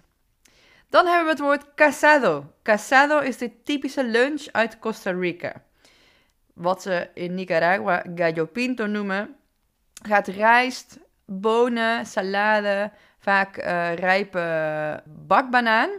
Dan 0.89 1.05
hebben 1.05 1.25
we 1.25 1.31
het 1.31 1.39
woord 1.39 1.75
casado. 1.75 2.53
Casado 2.63 3.19
is 3.19 3.37
de 3.37 3.63
typische 3.63 4.03
lunch 4.03 4.45
uit 4.51 4.79
Costa 4.79 5.11
Rica. 5.11 5.63
Wat 6.53 6.81
ze 6.81 7.09
in 7.13 7.33
Nicaragua 7.33 8.05
gallo 8.15 8.45
pinto 8.45 8.85
noemen. 8.85 9.35
Gaat 10.03 10.27
rijst, 10.27 10.99
bonen, 11.25 12.05
salade, 12.05 12.91
vaak 13.19 13.57
uh, 13.57 13.93
rijpe 13.93 15.03
bakbanaan. 15.05 15.89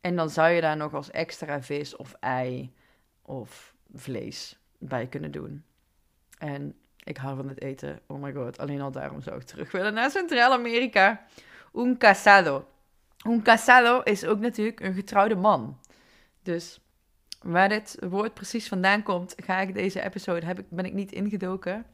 En 0.00 0.16
dan 0.16 0.30
zou 0.30 0.50
je 0.50 0.60
daar 0.60 0.76
nog 0.76 0.94
als 0.94 1.10
extra 1.10 1.62
vis 1.62 1.96
of 1.96 2.14
ei 2.20 2.74
of 3.22 3.74
vlees 3.94 4.58
bij 4.78 5.06
kunnen 5.06 5.30
doen. 5.30 5.64
En 6.38 6.74
ik 7.04 7.16
hou 7.16 7.36
van 7.36 7.48
het 7.48 7.62
eten. 7.62 8.00
Oh 8.06 8.22
my 8.22 8.32
god, 8.32 8.58
alleen 8.58 8.80
al 8.80 8.90
daarom 8.90 9.20
zou 9.20 9.36
ik 9.36 9.42
terug 9.42 9.72
willen 9.72 9.94
naar 9.94 10.10
Centraal-Amerika. 10.10 11.26
Un 11.74 11.98
casado. 11.98 12.68
Un 13.28 13.42
casado 13.42 14.00
is 14.00 14.24
ook 14.24 14.38
natuurlijk 14.38 14.80
een 14.80 14.94
getrouwde 14.94 15.34
man. 15.34 15.78
Dus 16.42 16.80
waar 17.42 17.68
dit 17.68 17.96
woord 18.08 18.34
precies 18.34 18.68
vandaan 18.68 19.02
komt, 19.02 19.34
ga 19.36 19.60
ik 19.60 19.74
deze 19.74 20.02
episode, 20.02 20.46
heb 20.46 20.58
ik, 20.58 20.64
ben 20.70 20.84
ik 20.84 20.92
niet 20.92 21.12
ingedoken. 21.12 21.86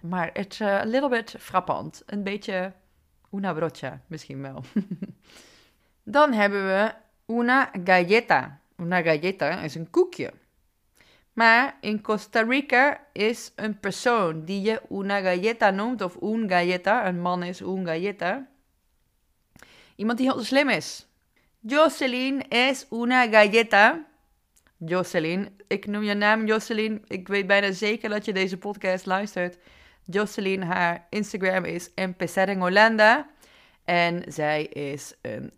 Maar 0.00 0.30
het 0.32 0.52
is 0.52 0.60
a 0.60 0.84
little 0.84 1.08
bit 1.08 1.34
frappant. 1.38 2.02
Een 2.06 2.22
beetje 2.22 2.72
una 3.32 3.52
brocha, 3.52 4.00
misschien 4.06 4.42
wel. 4.42 4.64
Dan 6.02 6.32
hebben 6.32 6.66
we 6.66 6.92
una 7.26 7.70
galleta. 7.84 8.60
Una 8.76 9.02
galleta 9.02 9.60
is 9.60 9.74
een 9.74 9.90
koekje. 9.90 10.32
Maar 11.32 11.76
in 11.80 12.00
Costa 12.00 12.42
Rica 12.42 13.00
is 13.12 13.52
een 13.56 13.78
persoon 13.80 14.44
die 14.44 14.60
je 14.60 14.82
una 14.90 15.20
galleta 15.20 15.70
noemt, 15.70 16.02
of 16.02 16.16
un 16.22 16.48
galleta, 16.48 17.06
een 17.06 17.20
man 17.20 17.42
is 17.42 17.60
un 17.60 17.86
galleta. 17.86 18.46
Iemand 19.98 20.18
die 20.18 20.30
heel 20.30 20.44
slim 20.44 20.68
is. 20.68 21.06
Jocelyn 21.60 22.48
is 22.48 22.86
una 22.90 23.26
galleta. 23.26 24.06
Jocelyn, 24.76 25.48
ik 25.66 25.86
noem 25.86 26.02
je 26.02 26.14
naam 26.14 26.46
Jocelyn. 26.46 27.04
Ik 27.06 27.28
weet 27.28 27.46
bijna 27.46 27.72
zeker 27.72 28.08
dat 28.08 28.24
je 28.24 28.32
deze 28.32 28.58
podcast 28.58 29.06
luistert. 29.06 29.58
Jocelyn, 30.04 30.62
haar 30.62 31.06
Instagram 31.10 31.64
is 31.64 31.90
Empezar 31.94 32.48
en 32.48 32.60
Holanda. 32.60 33.30
En 33.84 34.32
zij 34.32 34.64
is 34.64 35.14
een 35.22 35.52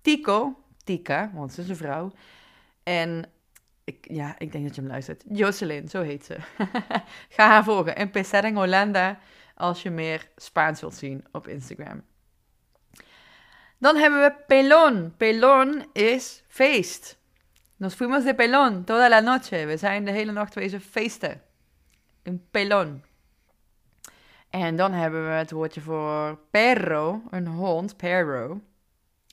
Tico, 0.00 0.56
Tika, 0.84 1.30
want 1.34 1.52
ze 1.52 1.60
is 1.60 1.68
een 1.68 1.76
vrouw. 1.76 2.12
En 2.82 3.30
ik, 3.84 4.06
ja, 4.10 4.34
ik 4.38 4.52
denk 4.52 4.64
dat 4.64 4.74
je 4.74 4.80
hem 4.80 4.90
luistert. 4.90 5.24
Jocelyn, 5.28 5.88
zo 5.88 6.02
heet 6.02 6.24
ze. 6.24 6.36
Ga 7.36 7.46
haar 7.46 7.64
volgen. 7.64 7.96
Empezar 7.96 8.44
en 8.44 8.54
Holanda 8.54 9.18
als 9.54 9.82
je 9.82 9.90
meer 9.90 10.28
Spaans 10.36 10.80
wilt 10.80 10.94
zien 10.94 11.24
op 11.30 11.48
Instagram. 11.48 12.02
Dan 13.82 13.96
hebben 13.96 14.20
we 14.20 14.34
pelon. 14.46 15.16
Pelon 15.16 15.84
is 15.92 16.42
feest. 16.48 17.18
Nos 17.76 17.94
fuimos 17.94 18.24
de 18.24 18.34
pelon 18.34 18.84
toda 18.84 19.08
la 19.08 19.20
noche. 19.20 19.66
We 19.66 19.76
zijn 19.76 20.04
de 20.04 20.10
hele 20.10 20.32
nacht 20.32 20.54
wezen 20.54 20.80
feesten. 20.80 21.42
Een 22.22 22.46
pelon. 22.50 23.02
En 24.50 24.76
dan 24.76 24.92
hebben 24.92 25.24
we 25.24 25.32
het 25.32 25.50
woordje 25.50 25.80
voor 25.80 26.38
perro, 26.50 27.22
een 27.30 27.46
hond, 27.46 27.96
perro. 27.96 28.60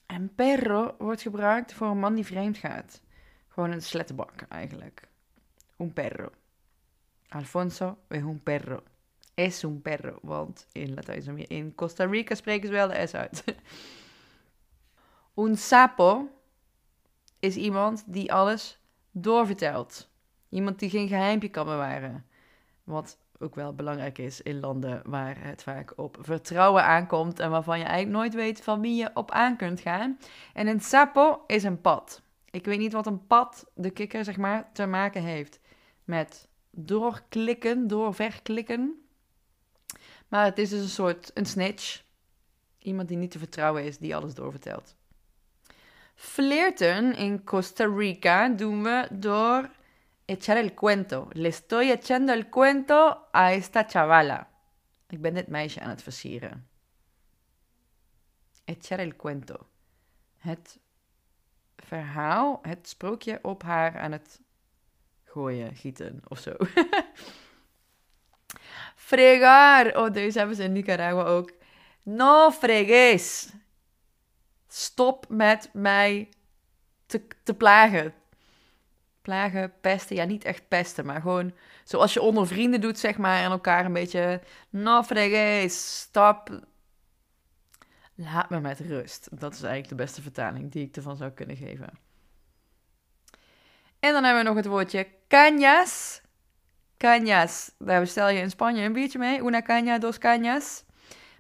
En 0.05 0.35
perro 0.35 0.95
wordt 0.97 1.21
gebruikt 1.21 1.73
voor 1.73 1.87
een 1.87 1.99
man 1.99 2.15
die 2.15 2.25
vreemd 2.25 2.57
gaat. 2.57 3.01
Gewoon 3.47 3.71
een 3.71 3.81
slettenbak 3.81 4.41
eigenlijk. 4.47 5.07
Un 5.77 5.93
perro. 5.93 6.29
Alfonso 7.27 7.97
es 8.07 8.21
un 8.21 8.43
perro. 8.43 8.83
Es 9.33 9.63
un 9.63 9.81
perro. 9.81 10.17
Want 10.21 10.67
in 10.71 10.93
Latijns-Amerika, 10.93 11.55
in 11.55 11.75
Costa 11.75 12.05
Rica 12.05 12.35
spreken 12.35 12.67
ze 12.67 12.73
wel 12.73 12.87
de 12.87 13.07
S 13.07 13.13
uit. 13.13 13.43
Un 15.39 15.58
sapo 15.58 16.29
is 17.39 17.55
iemand 17.55 18.03
die 18.05 18.34
alles 18.34 18.79
doorvertelt. 19.12 20.10
Iemand 20.50 20.79
die 20.79 20.89
geen 20.89 21.08
geheimpje 21.08 21.50
kan 21.50 21.65
bewaren. 21.65 22.25
Wat 22.84 23.17
ook 23.39 23.55
wel 23.55 23.74
belangrijk 23.74 24.17
is 24.17 24.41
in 24.41 24.60
landen 24.60 25.01
waar 25.05 25.43
het 25.43 25.63
vaak 25.63 25.93
op 25.96 26.17
vertrouwen 26.22 26.84
aankomt 26.84 27.39
en 27.39 27.50
waarvan 27.50 27.79
je 27.79 27.84
eigenlijk 27.84 28.17
nooit 28.17 28.34
weet 28.34 28.63
van 28.63 28.81
wie 28.81 28.96
je 28.96 29.10
op 29.13 29.31
aan 29.31 29.58
kunt 29.58 29.79
gaan. 29.79 30.19
En 30.53 30.67
een 30.67 30.81
sapo 30.81 31.43
is 31.48 31.63
een 31.63 31.81
pad. 31.81 32.22
Ik 32.50 32.65
weet 32.65 32.79
niet 32.79 32.93
wat 32.93 33.08
een 33.08 33.27
pad, 33.27 33.72
de 33.75 33.89
kikker 33.89 34.24
zeg 34.24 34.38
maar, 34.38 34.69
te 34.74 34.86
maken 34.86 35.24
heeft 35.24 35.60
met 36.03 36.48
doorklikken, 36.72 37.88
doorverklikken. 37.88 39.05
Maar 40.27 40.46
het 40.46 40.58
is 40.58 40.69
dus 40.69 40.81
een 40.81 40.89
soort 40.89 41.31
een 41.34 41.46
snitch. 41.46 42.03
Iemand 42.77 43.08
die 43.08 43.17
niet 43.17 43.31
te 43.31 43.39
vertrouwen 43.39 43.84
is, 43.84 43.98
die 43.98 44.15
alles 44.15 44.34
doorvertelt. 44.34 44.98
Flirten 46.21 47.15
in 47.15 47.43
Costa 47.43 47.85
Rica 47.85 48.49
doen 48.49 48.83
we 48.83 49.07
door 49.11 49.69
echar 50.25 50.57
el 50.57 50.73
cuento. 50.73 51.29
Le 51.31 51.47
estoy 51.47 51.91
echando 51.91 52.33
el 52.33 52.49
cuento 52.49 53.29
a 53.33 53.53
esta 53.53 53.83
chavala. 53.83 54.47
Ik 55.09 55.21
ben 55.21 55.33
dit 55.33 55.47
meisje 55.47 55.79
aan 55.79 55.89
het 55.89 56.03
versieren. 56.03 56.67
echar 58.65 58.99
el 58.99 59.15
cuento. 59.15 59.67
Het 60.38 60.79
verhaal, 61.75 62.59
het 62.61 62.89
sprookje 62.89 63.39
op 63.41 63.63
haar 63.63 63.99
aan 63.99 64.11
het 64.11 64.41
gooien, 65.23 65.75
gieten 65.75 66.21
of 66.27 66.39
zo. 66.39 66.51
Fregar. 69.09 69.97
Oh, 69.97 70.13
deze 70.13 70.38
hebben 70.38 70.55
ze 70.55 70.63
in 70.63 70.71
Nicaragua 70.71 71.23
ook. 71.23 71.51
No 72.03 72.51
fregues. 72.51 73.49
Stop 74.71 75.25
met 75.29 75.69
mij 75.73 76.29
te, 77.05 77.27
te 77.43 77.53
plagen. 77.53 78.13
Plagen, 79.21 79.73
pesten. 79.81 80.15
Ja, 80.15 80.23
niet 80.23 80.43
echt 80.43 80.67
pesten, 80.67 81.05
maar 81.05 81.21
gewoon 81.21 81.53
zoals 81.83 82.13
je 82.13 82.21
onder 82.21 82.47
vrienden 82.47 82.81
doet, 82.81 82.99
zeg 82.99 83.17
maar. 83.17 83.43
En 83.43 83.51
elkaar 83.51 83.85
een 83.85 83.93
beetje. 83.93 84.41
No 84.69 85.03
fregues. 85.03 85.99
Stop. 85.99 86.59
Laat 88.15 88.49
me 88.49 88.59
met 88.59 88.79
rust. 88.79 89.27
Dat 89.39 89.53
is 89.53 89.61
eigenlijk 89.61 89.89
de 89.89 90.03
beste 90.03 90.21
vertaling 90.21 90.71
die 90.71 90.85
ik 90.85 90.95
ervan 90.95 91.17
zou 91.17 91.31
kunnen 91.31 91.57
geven. 91.57 91.89
En 93.99 94.13
dan 94.13 94.23
hebben 94.23 94.43
we 94.43 94.47
nog 94.47 94.57
het 94.57 94.65
woordje 94.65 95.07
cañas. 95.07 96.21
Cañas, 96.97 97.75
daar 97.77 97.99
bestel 97.99 98.29
je 98.29 98.39
in 98.39 98.49
Spanje 98.49 98.83
een 98.83 98.93
biertje 98.93 99.19
mee. 99.19 99.41
Una 99.41 99.61
caña, 99.61 99.99
dos 99.99 100.17
cañas. 100.17 100.83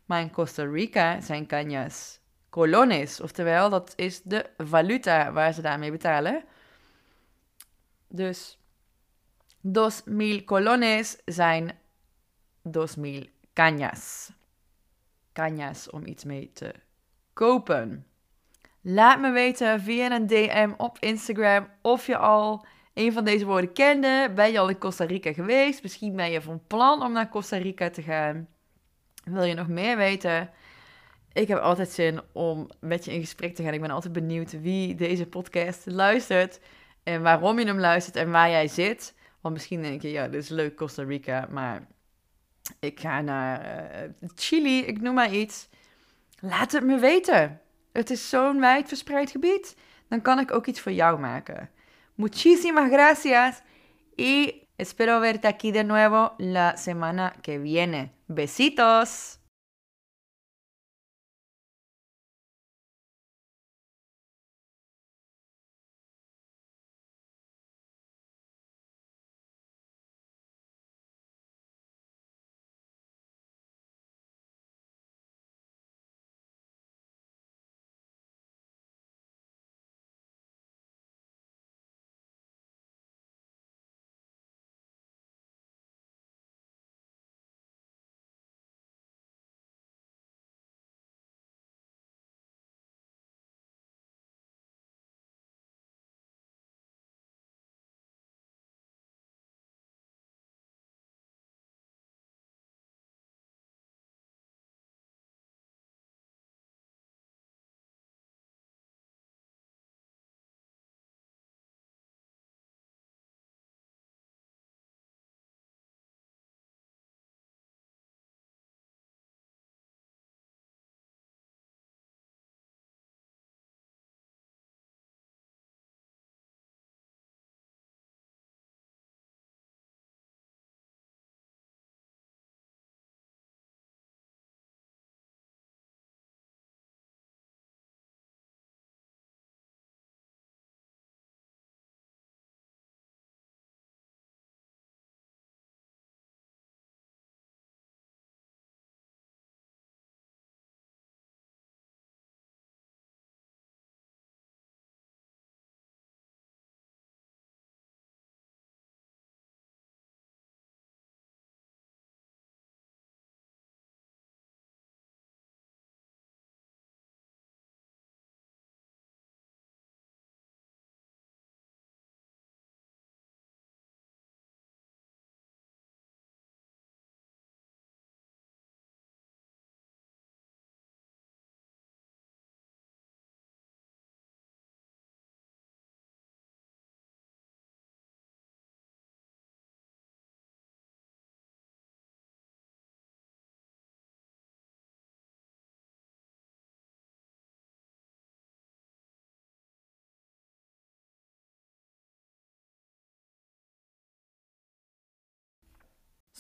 Maar 0.05 0.21
in 0.21 0.31
Costa 0.31 0.63
Rica 0.63 1.21
zijn 1.21 1.47
cañas 1.47 2.18
colones. 2.49 3.21
Oftewel, 3.21 3.69
dat 3.69 3.93
is 3.95 4.21
de 4.21 4.49
valuta 4.57 5.31
waar 5.31 5.53
ze 5.53 5.61
daarmee 5.61 5.91
betalen. 5.91 6.43
Dus 8.07 8.57
dos 9.61 10.01
mil 10.05 10.43
colones 10.43 11.17
zijn 11.25 11.79
dos 12.63 12.95
mil 12.95 13.27
cañas. 13.53 14.31
Cañas 15.33 15.89
om 15.89 16.05
iets 16.05 16.23
mee 16.23 16.51
te 16.53 16.73
kopen. 17.33 18.05
Laat 18.81 19.19
me 19.19 19.31
weten 19.31 19.81
via 19.81 20.11
een 20.11 20.27
DM 20.27 20.73
op 20.77 20.97
Instagram 20.99 21.67
of 21.81 22.05
je 22.05 22.17
al 22.17 22.65
een 22.93 23.13
van 23.13 23.23
deze 23.23 23.45
woorden 23.45 23.73
kende. 23.73 24.31
Ben 24.35 24.51
je 24.51 24.59
al 24.59 24.69
in 24.69 24.77
Costa 24.77 25.05
Rica 25.05 25.33
geweest? 25.33 25.83
Misschien 25.83 26.15
ben 26.15 26.31
je 26.31 26.41
van 26.41 26.61
plan 26.67 27.03
om 27.03 27.11
naar 27.11 27.29
Costa 27.29 27.57
Rica 27.57 27.89
te 27.89 28.01
gaan. 28.01 28.47
Wil 29.23 29.43
je 29.43 29.53
nog 29.53 29.67
meer 29.67 29.97
weten? 29.97 30.49
Ik 31.33 31.47
heb 31.47 31.57
altijd 31.57 31.89
zin 31.89 32.21
om 32.31 32.69
met 32.79 33.05
je 33.05 33.13
in 33.13 33.19
gesprek 33.19 33.55
te 33.55 33.63
gaan. 33.63 33.73
Ik 33.73 33.81
ben 33.81 33.89
altijd 33.89 34.13
benieuwd 34.13 34.61
wie 34.61 34.95
deze 34.95 35.25
podcast 35.25 35.85
luistert. 35.85 36.59
En 37.03 37.21
waarom 37.21 37.59
je 37.59 37.65
hem 37.65 37.79
luistert 37.79 38.15
en 38.15 38.31
waar 38.31 38.49
jij 38.49 38.67
zit. 38.67 39.15
Want 39.41 39.53
misschien 39.53 39.81
denk 39.81 40.01
je, 40.01 40.11
ja, 40.11 40.27
dit 40.27 40.43
is 40.43 40.49
leuk 40.49 40.75
Costa 40.75 41.03
Rica. 41.03 41.47
Maar 41.51 41.87
ik 42.79 42.99
ga 42.99 43.21
naar 43.21 43.65
uh, 44.21 44.29
Chili, 44.35 44.79
ik 44.79 45.01
noem 45.01 45.13
maar 45.13 45.33
iets. 45.33 45.69
Laat 46.39 46.71
het 46.71 46.83
me 46.83 46.99
weten. 46.99 47.61
Het 47.91 48.09
is 48.09 48.29
zo'n 48.29 48.59
wijdverspreid 48.59 49.31
gebied. 49.31 49.75
Dan 50.07 50.21
kan 50.21 50.39
ik 50.39 50.51
ook 50.51 50.65
iets 50.65 50.79
voor 50.79 50.91
jou 50.91 51.19
maken. 51.19 51.69
Muchísimas 52.15 52.89
gracias 52.89 53.61
y 54.15 54.67
espero 54.75 55.19
verte 55.21 55.47
aquí 55.47 55.71
de 55.71 55.83
nuevo 55.83 56.33
la 56.37 56.75
semana 56.75 57.33
que 57.41 57.59
viene. 57.59 58.11
Besitos. 58.25 59.38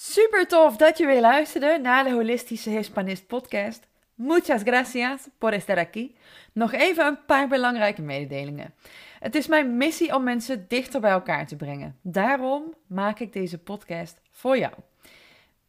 Super 0.01 0.47
tof 0.47 0.77
dat 0.77 0.97
je 0.97 1.05
weer 1.05 1.21
luisterde 1.21 1.79
naar 1.81 2.03
de 2.03 2.11
Holistische 2.11 2.69
Hispanist 2.69 3.27
podcast. 3.27 3.87
Muchas 4.15 4.61
gracias 4.61 5.27
por 5.37 5.51
estar 5.51 5.77
aquí. 5.77 6.15
Nog 6.53 6.73
even 6.73 7.05
een 7.05 7.25
paar 7.25 7.47
belangrijke 7.47 8.01
mededelingen. 8.01 8.73
Het 9.19 9.35
is 9.35 9.47
mijn 9.47 9.77
missie 9.77 10.15
om 10.15 10.23
mensen 10.23 10.65
dichter 10.67 10.99
bij 11.01 11.11
elkaar 11.11 11.47
te 11.47 11.55
brengen. 11.55 11.99
Daarom 12.01 12.73
maak 12.87 13.19
ik 13.19 13.33
deze 13.33 13.57
podcast 13.57 14.21
voor 14.31 14.57
jou. 14.57 14.73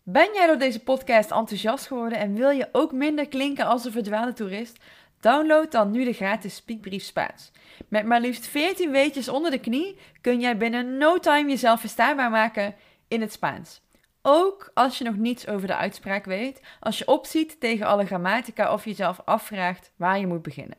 Ben 0.02 0.34
jij 0.34 0.46
door 0.46 0.58
deze 0.58 0.82
podcast 0.82 1.30
enthousiast 1.30 1.86
geworden 1.86 2.18
en 2.18 2.34
wil 2.34 2.50
je 2.50 2.68
ook 2.72 2.92
minder 2.92 3.28
klinken 3.28 3.66
als 3.66 3.84
een 3.84 3.92
verdwaalde 3.92 4.32
toerist? 4.32 4.78
Download 5.20 5.70
dan 5.70 5.90
nu 5.90 6.04
de 6.04 6.12
gratis 6.12 6.54
Speakbrief 6.54 7.02
Spaans. 7.02 7.52
Met 7.88 8.04
maar 8.04 8.20
liefst 8.20 8.46
14 8.46 8.90
weetjes 8.90 9.28
onder 9.28 9.50
de 9.50 9.60
knie 9.60 9.98
kun 10.20 10.40
jij 10.40 10.56
binnen 10.56 10.96
no 10.96 11.18
time 11.18 11.50
jezelf 11.50 11.80
verstaanbaar 11.80 12.30
maken 12.30 12.74
in 13.08 13.20
het 13.20 13.32
Spaans. 13.32 13.80
Ook 14.22 14.70
als 14.74 14.98
je 14.98 15.04
nog 15.04 15.16
niets 15.16 15.46
over 15.46 15.66
de 15.66 15.76
uitspraak 15.76 16.24
weet, 16.24 16.60
als 16.80 16.98
je 16.98 17.06
opziet 17.06 17.60
tegen 17.60 17.86
alle 17.86 18.06
grammatica 18.06 18.72
of 18.72 18.84
jezelf 18.84 19.20
afvraagt 19.24 19.92
waar 19.96 20.18
je 20.18 20.26
moet 20.26 20.42
beginnen. 20.42 20.78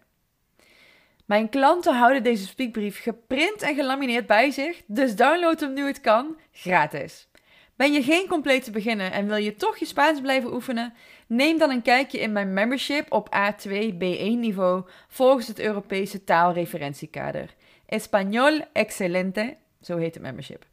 Mijn 1.26 1.50
klanten 1.50 1.96
houden 1.96 2.24
deze 2.24 2.46
speakbrief 2.46 3.02
geprint 3.02 3.62
en 3.62 3.76
gelamineerd 3.76 4.28
bij 4.28 4.52
zich, 4.52 4.82
dus 4.88 5.16
download 5.16 5.60
hem 5.60 5.74
nu 5.74 5.86
het 5.86 6.02
kan, 6.02 6.38
gratis. 6.52 7.30
Ben 7.76 7.94
je 7.94 8.04
geen 8.04 8.28
complete 8.28 8.72
beginner 8.72 9.12
en 9.12 9.28
wil 9.28 9.36
je 9.36 9.56
toch 9.56 9.78
je 9.78 9.86
Spaans 9.86 10.22
blijven 10.22 10.54
oefenen? 10.54 10.94
Neem 11.28 11.58
dan 11.58 11.70
een 11.70 11.82
kijkje 11.82 12.20
in 12.20 12.32
mijn 12.32 12.54
membership 12.54 13.12
op 13.12 13.36
A2 13.36 13.70
B1 13.94 14.38
niveau 14.40 14.84
volgens 15.08 15.48
het 15.48 15.60
Europese 15.60 16.24
taalreferentiekader. 16.24 17.56
Español 17.86 18.72
Excelente, 18.74 19.58
zo 19.82 19.98
heet 19.98 20.14
het 20.14 20.24
membership. 20.24 20.66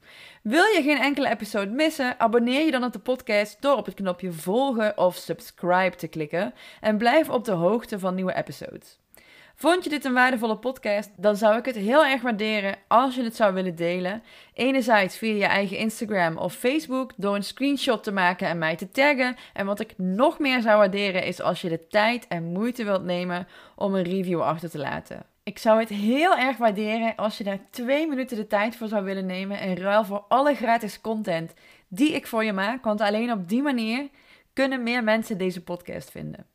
Wil 0.42 0.64
je 0.64 0.82
geen 0.82 0.98
enkele 0.98 1.28
episode 1.28 1.70
missen? 1.70 2.20
Abonneer 2.20 2.64
je 2.64 2.70
dan 2.70 2.84
op 2.84 2.92
de 2.92 2.98
podcast 2.98 3.62
door 3.62 3.76
op 3.76 3.86
het 3.86 3.94
knopje 3.94 4.32
volgen 4.32 4.98
of 4.98 5.16
subscribe 5.16 5.96
te 5.96 6.08
klikken 6.08 6.54
en 6.80 6.98
blijf 6.98 7.28
op 7.28 7.44
de 7.44 7.52
hoogte 7.52 7.98
van 7.98 8.14
nieuwe 8.14 8.34
episodes. 8.34 8.98
Vond 9.60 9.84
je 9.84 9.90
dit 9.90 10.04
een 10.04 10.12
waardevolle 10.12 10.56
podcast? 10.58 11.10
Dan 11.16 11.36
zou 11.36 11.56
ik 11.56 11.64
het 11.64 11.76
heel 11.76 12.04
erg 12.04 12.22
waarderen 12.22 12.76
als 12.88 13.14
je 13.14 13.22
het 13.22 13.36
zou 13.36 13.54
willen 13.54 13.74
delen. 13.74 14.22
Enerzijds 14.54 15.16
via 15.16 15.34
je 15.34 15.44
eigen 15.44 15.76
Instagram 15.76 16.36
of 16.36 16.54
Facebook 16.54 17.12
door 17.16 17.34
een 17.34 17.44
screenshot 17.44 18.02
te 18.02 18.12
maken 18.12 18.48
en 18.48 18.58
mij 18.58 18.76
te 18.76 18.90
taggen. 18.90 19.36
En 19.52 19.66
wat 19.66 19.80
ik 19.80 19.94
nog 19.96 20.38
meer 20.38 20.60
zou 20.60 20.78
waarderen 20.78 21.24
is 21.24 21.40
als 21.40 21.60
je 21.60 21.68
de 21.68 21.86
tijd 21.88 22.26
en 22.26 22.44
moeite 22.44 22.84
wilt 22.84 23.04
nemen 23.04 23.46
om 23.76 23.94
een 23.94 24.02
review 24.02 24.40
achter 24.40 24.70
te 24.70 24.78
laten. 24.78 25.26
Ik 25.48 25.58
zou 25.58 25.80
het 25.80 25.88
heel 25.88 26.36
erg 26.36 26.56
waarderen 26.56 27.16
als 27.16 27.38
je 27.38 27.44
daar 27.44 27.58
twee 27.70 28.06
minuten 28.06 28.36
de 28.36 28.46
tijd 28.46 28.76
voor 28.76 28.88
zou 28.88 29.04
willen 29.04 29.26
nemen 29.26 29.60
in 29.60 29.76
ruil 29.76 30.04
voor 30.04 30.24
alle 30.28 30.54
gratis 30.54 31.00
content 31.00 31.52
die 31.88 32.12
ik 32.12 32.26
voor 32.26 32.44
je 32.44 32.52
maak. 32.52 32.84
Want 32.84 33.00
alleen 33.00 33.32
op 33.32 33.48
die 33.48 33.62
manier 33.62 34.08
kunnen 34.52 34.82
meer 34.82 35.04
mensen 35.04 35.38
deze 35.38 35.62
podcast 35.62 36.10
vinden. 36.10 36.46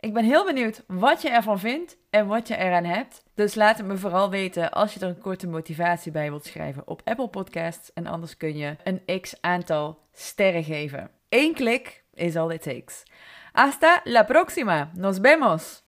Ik 0.00 0.12
ben 0.12 0.24
heel 0.24 0.44
benieuwd 0.44 0.82
wat 0.86 1.22
je 1.22 1.30
ervan 1.30 1.58
vindt 1.58 1.96
en 2.10 2.26
wat 2.26 2.48
je 2.48 2.56
eraan 2.56 2.84
hebt. 2.84 3.22
Dus 3.34 3.54
laat 3.54 3.78
het 3.78 3.86
me 3.86 3.96
vooral 3.96 4.30
weten 4.30 4.70
als 4.70 4.94
je 4.94 5.00
er 5.00 5.08
een 5.08 5.18
korte 5.18 5.46
motivatie 5.46 6.12
bij 6.12 6.28
wilt 6.30 6.46
schrijven 6.46 6.82
op 6.86 7.00
Apple 7.04 7.28
Podcasts. 7.28 7.92
En 7.92 8.06
anders 8.06 8.36
kun 8.36 8.56
je 8.56 8.76
een 8.84 9.20
x 9.20 9.34
aantal 9.40 9.98
sterren 10.12 10.64
geven. 10.64 11.10
Eén 11.28 11.54
klik 11.54 12.02
is 12.14 12.36
all 12.36 12.50
it 12.50 12.62
takes. 12.62 13.02
Hasta 13.52 14.00
la 14.04 14.22
próxima. 14.22 14.90
Nos 14.94 15.18
vemos. 15.18 15.82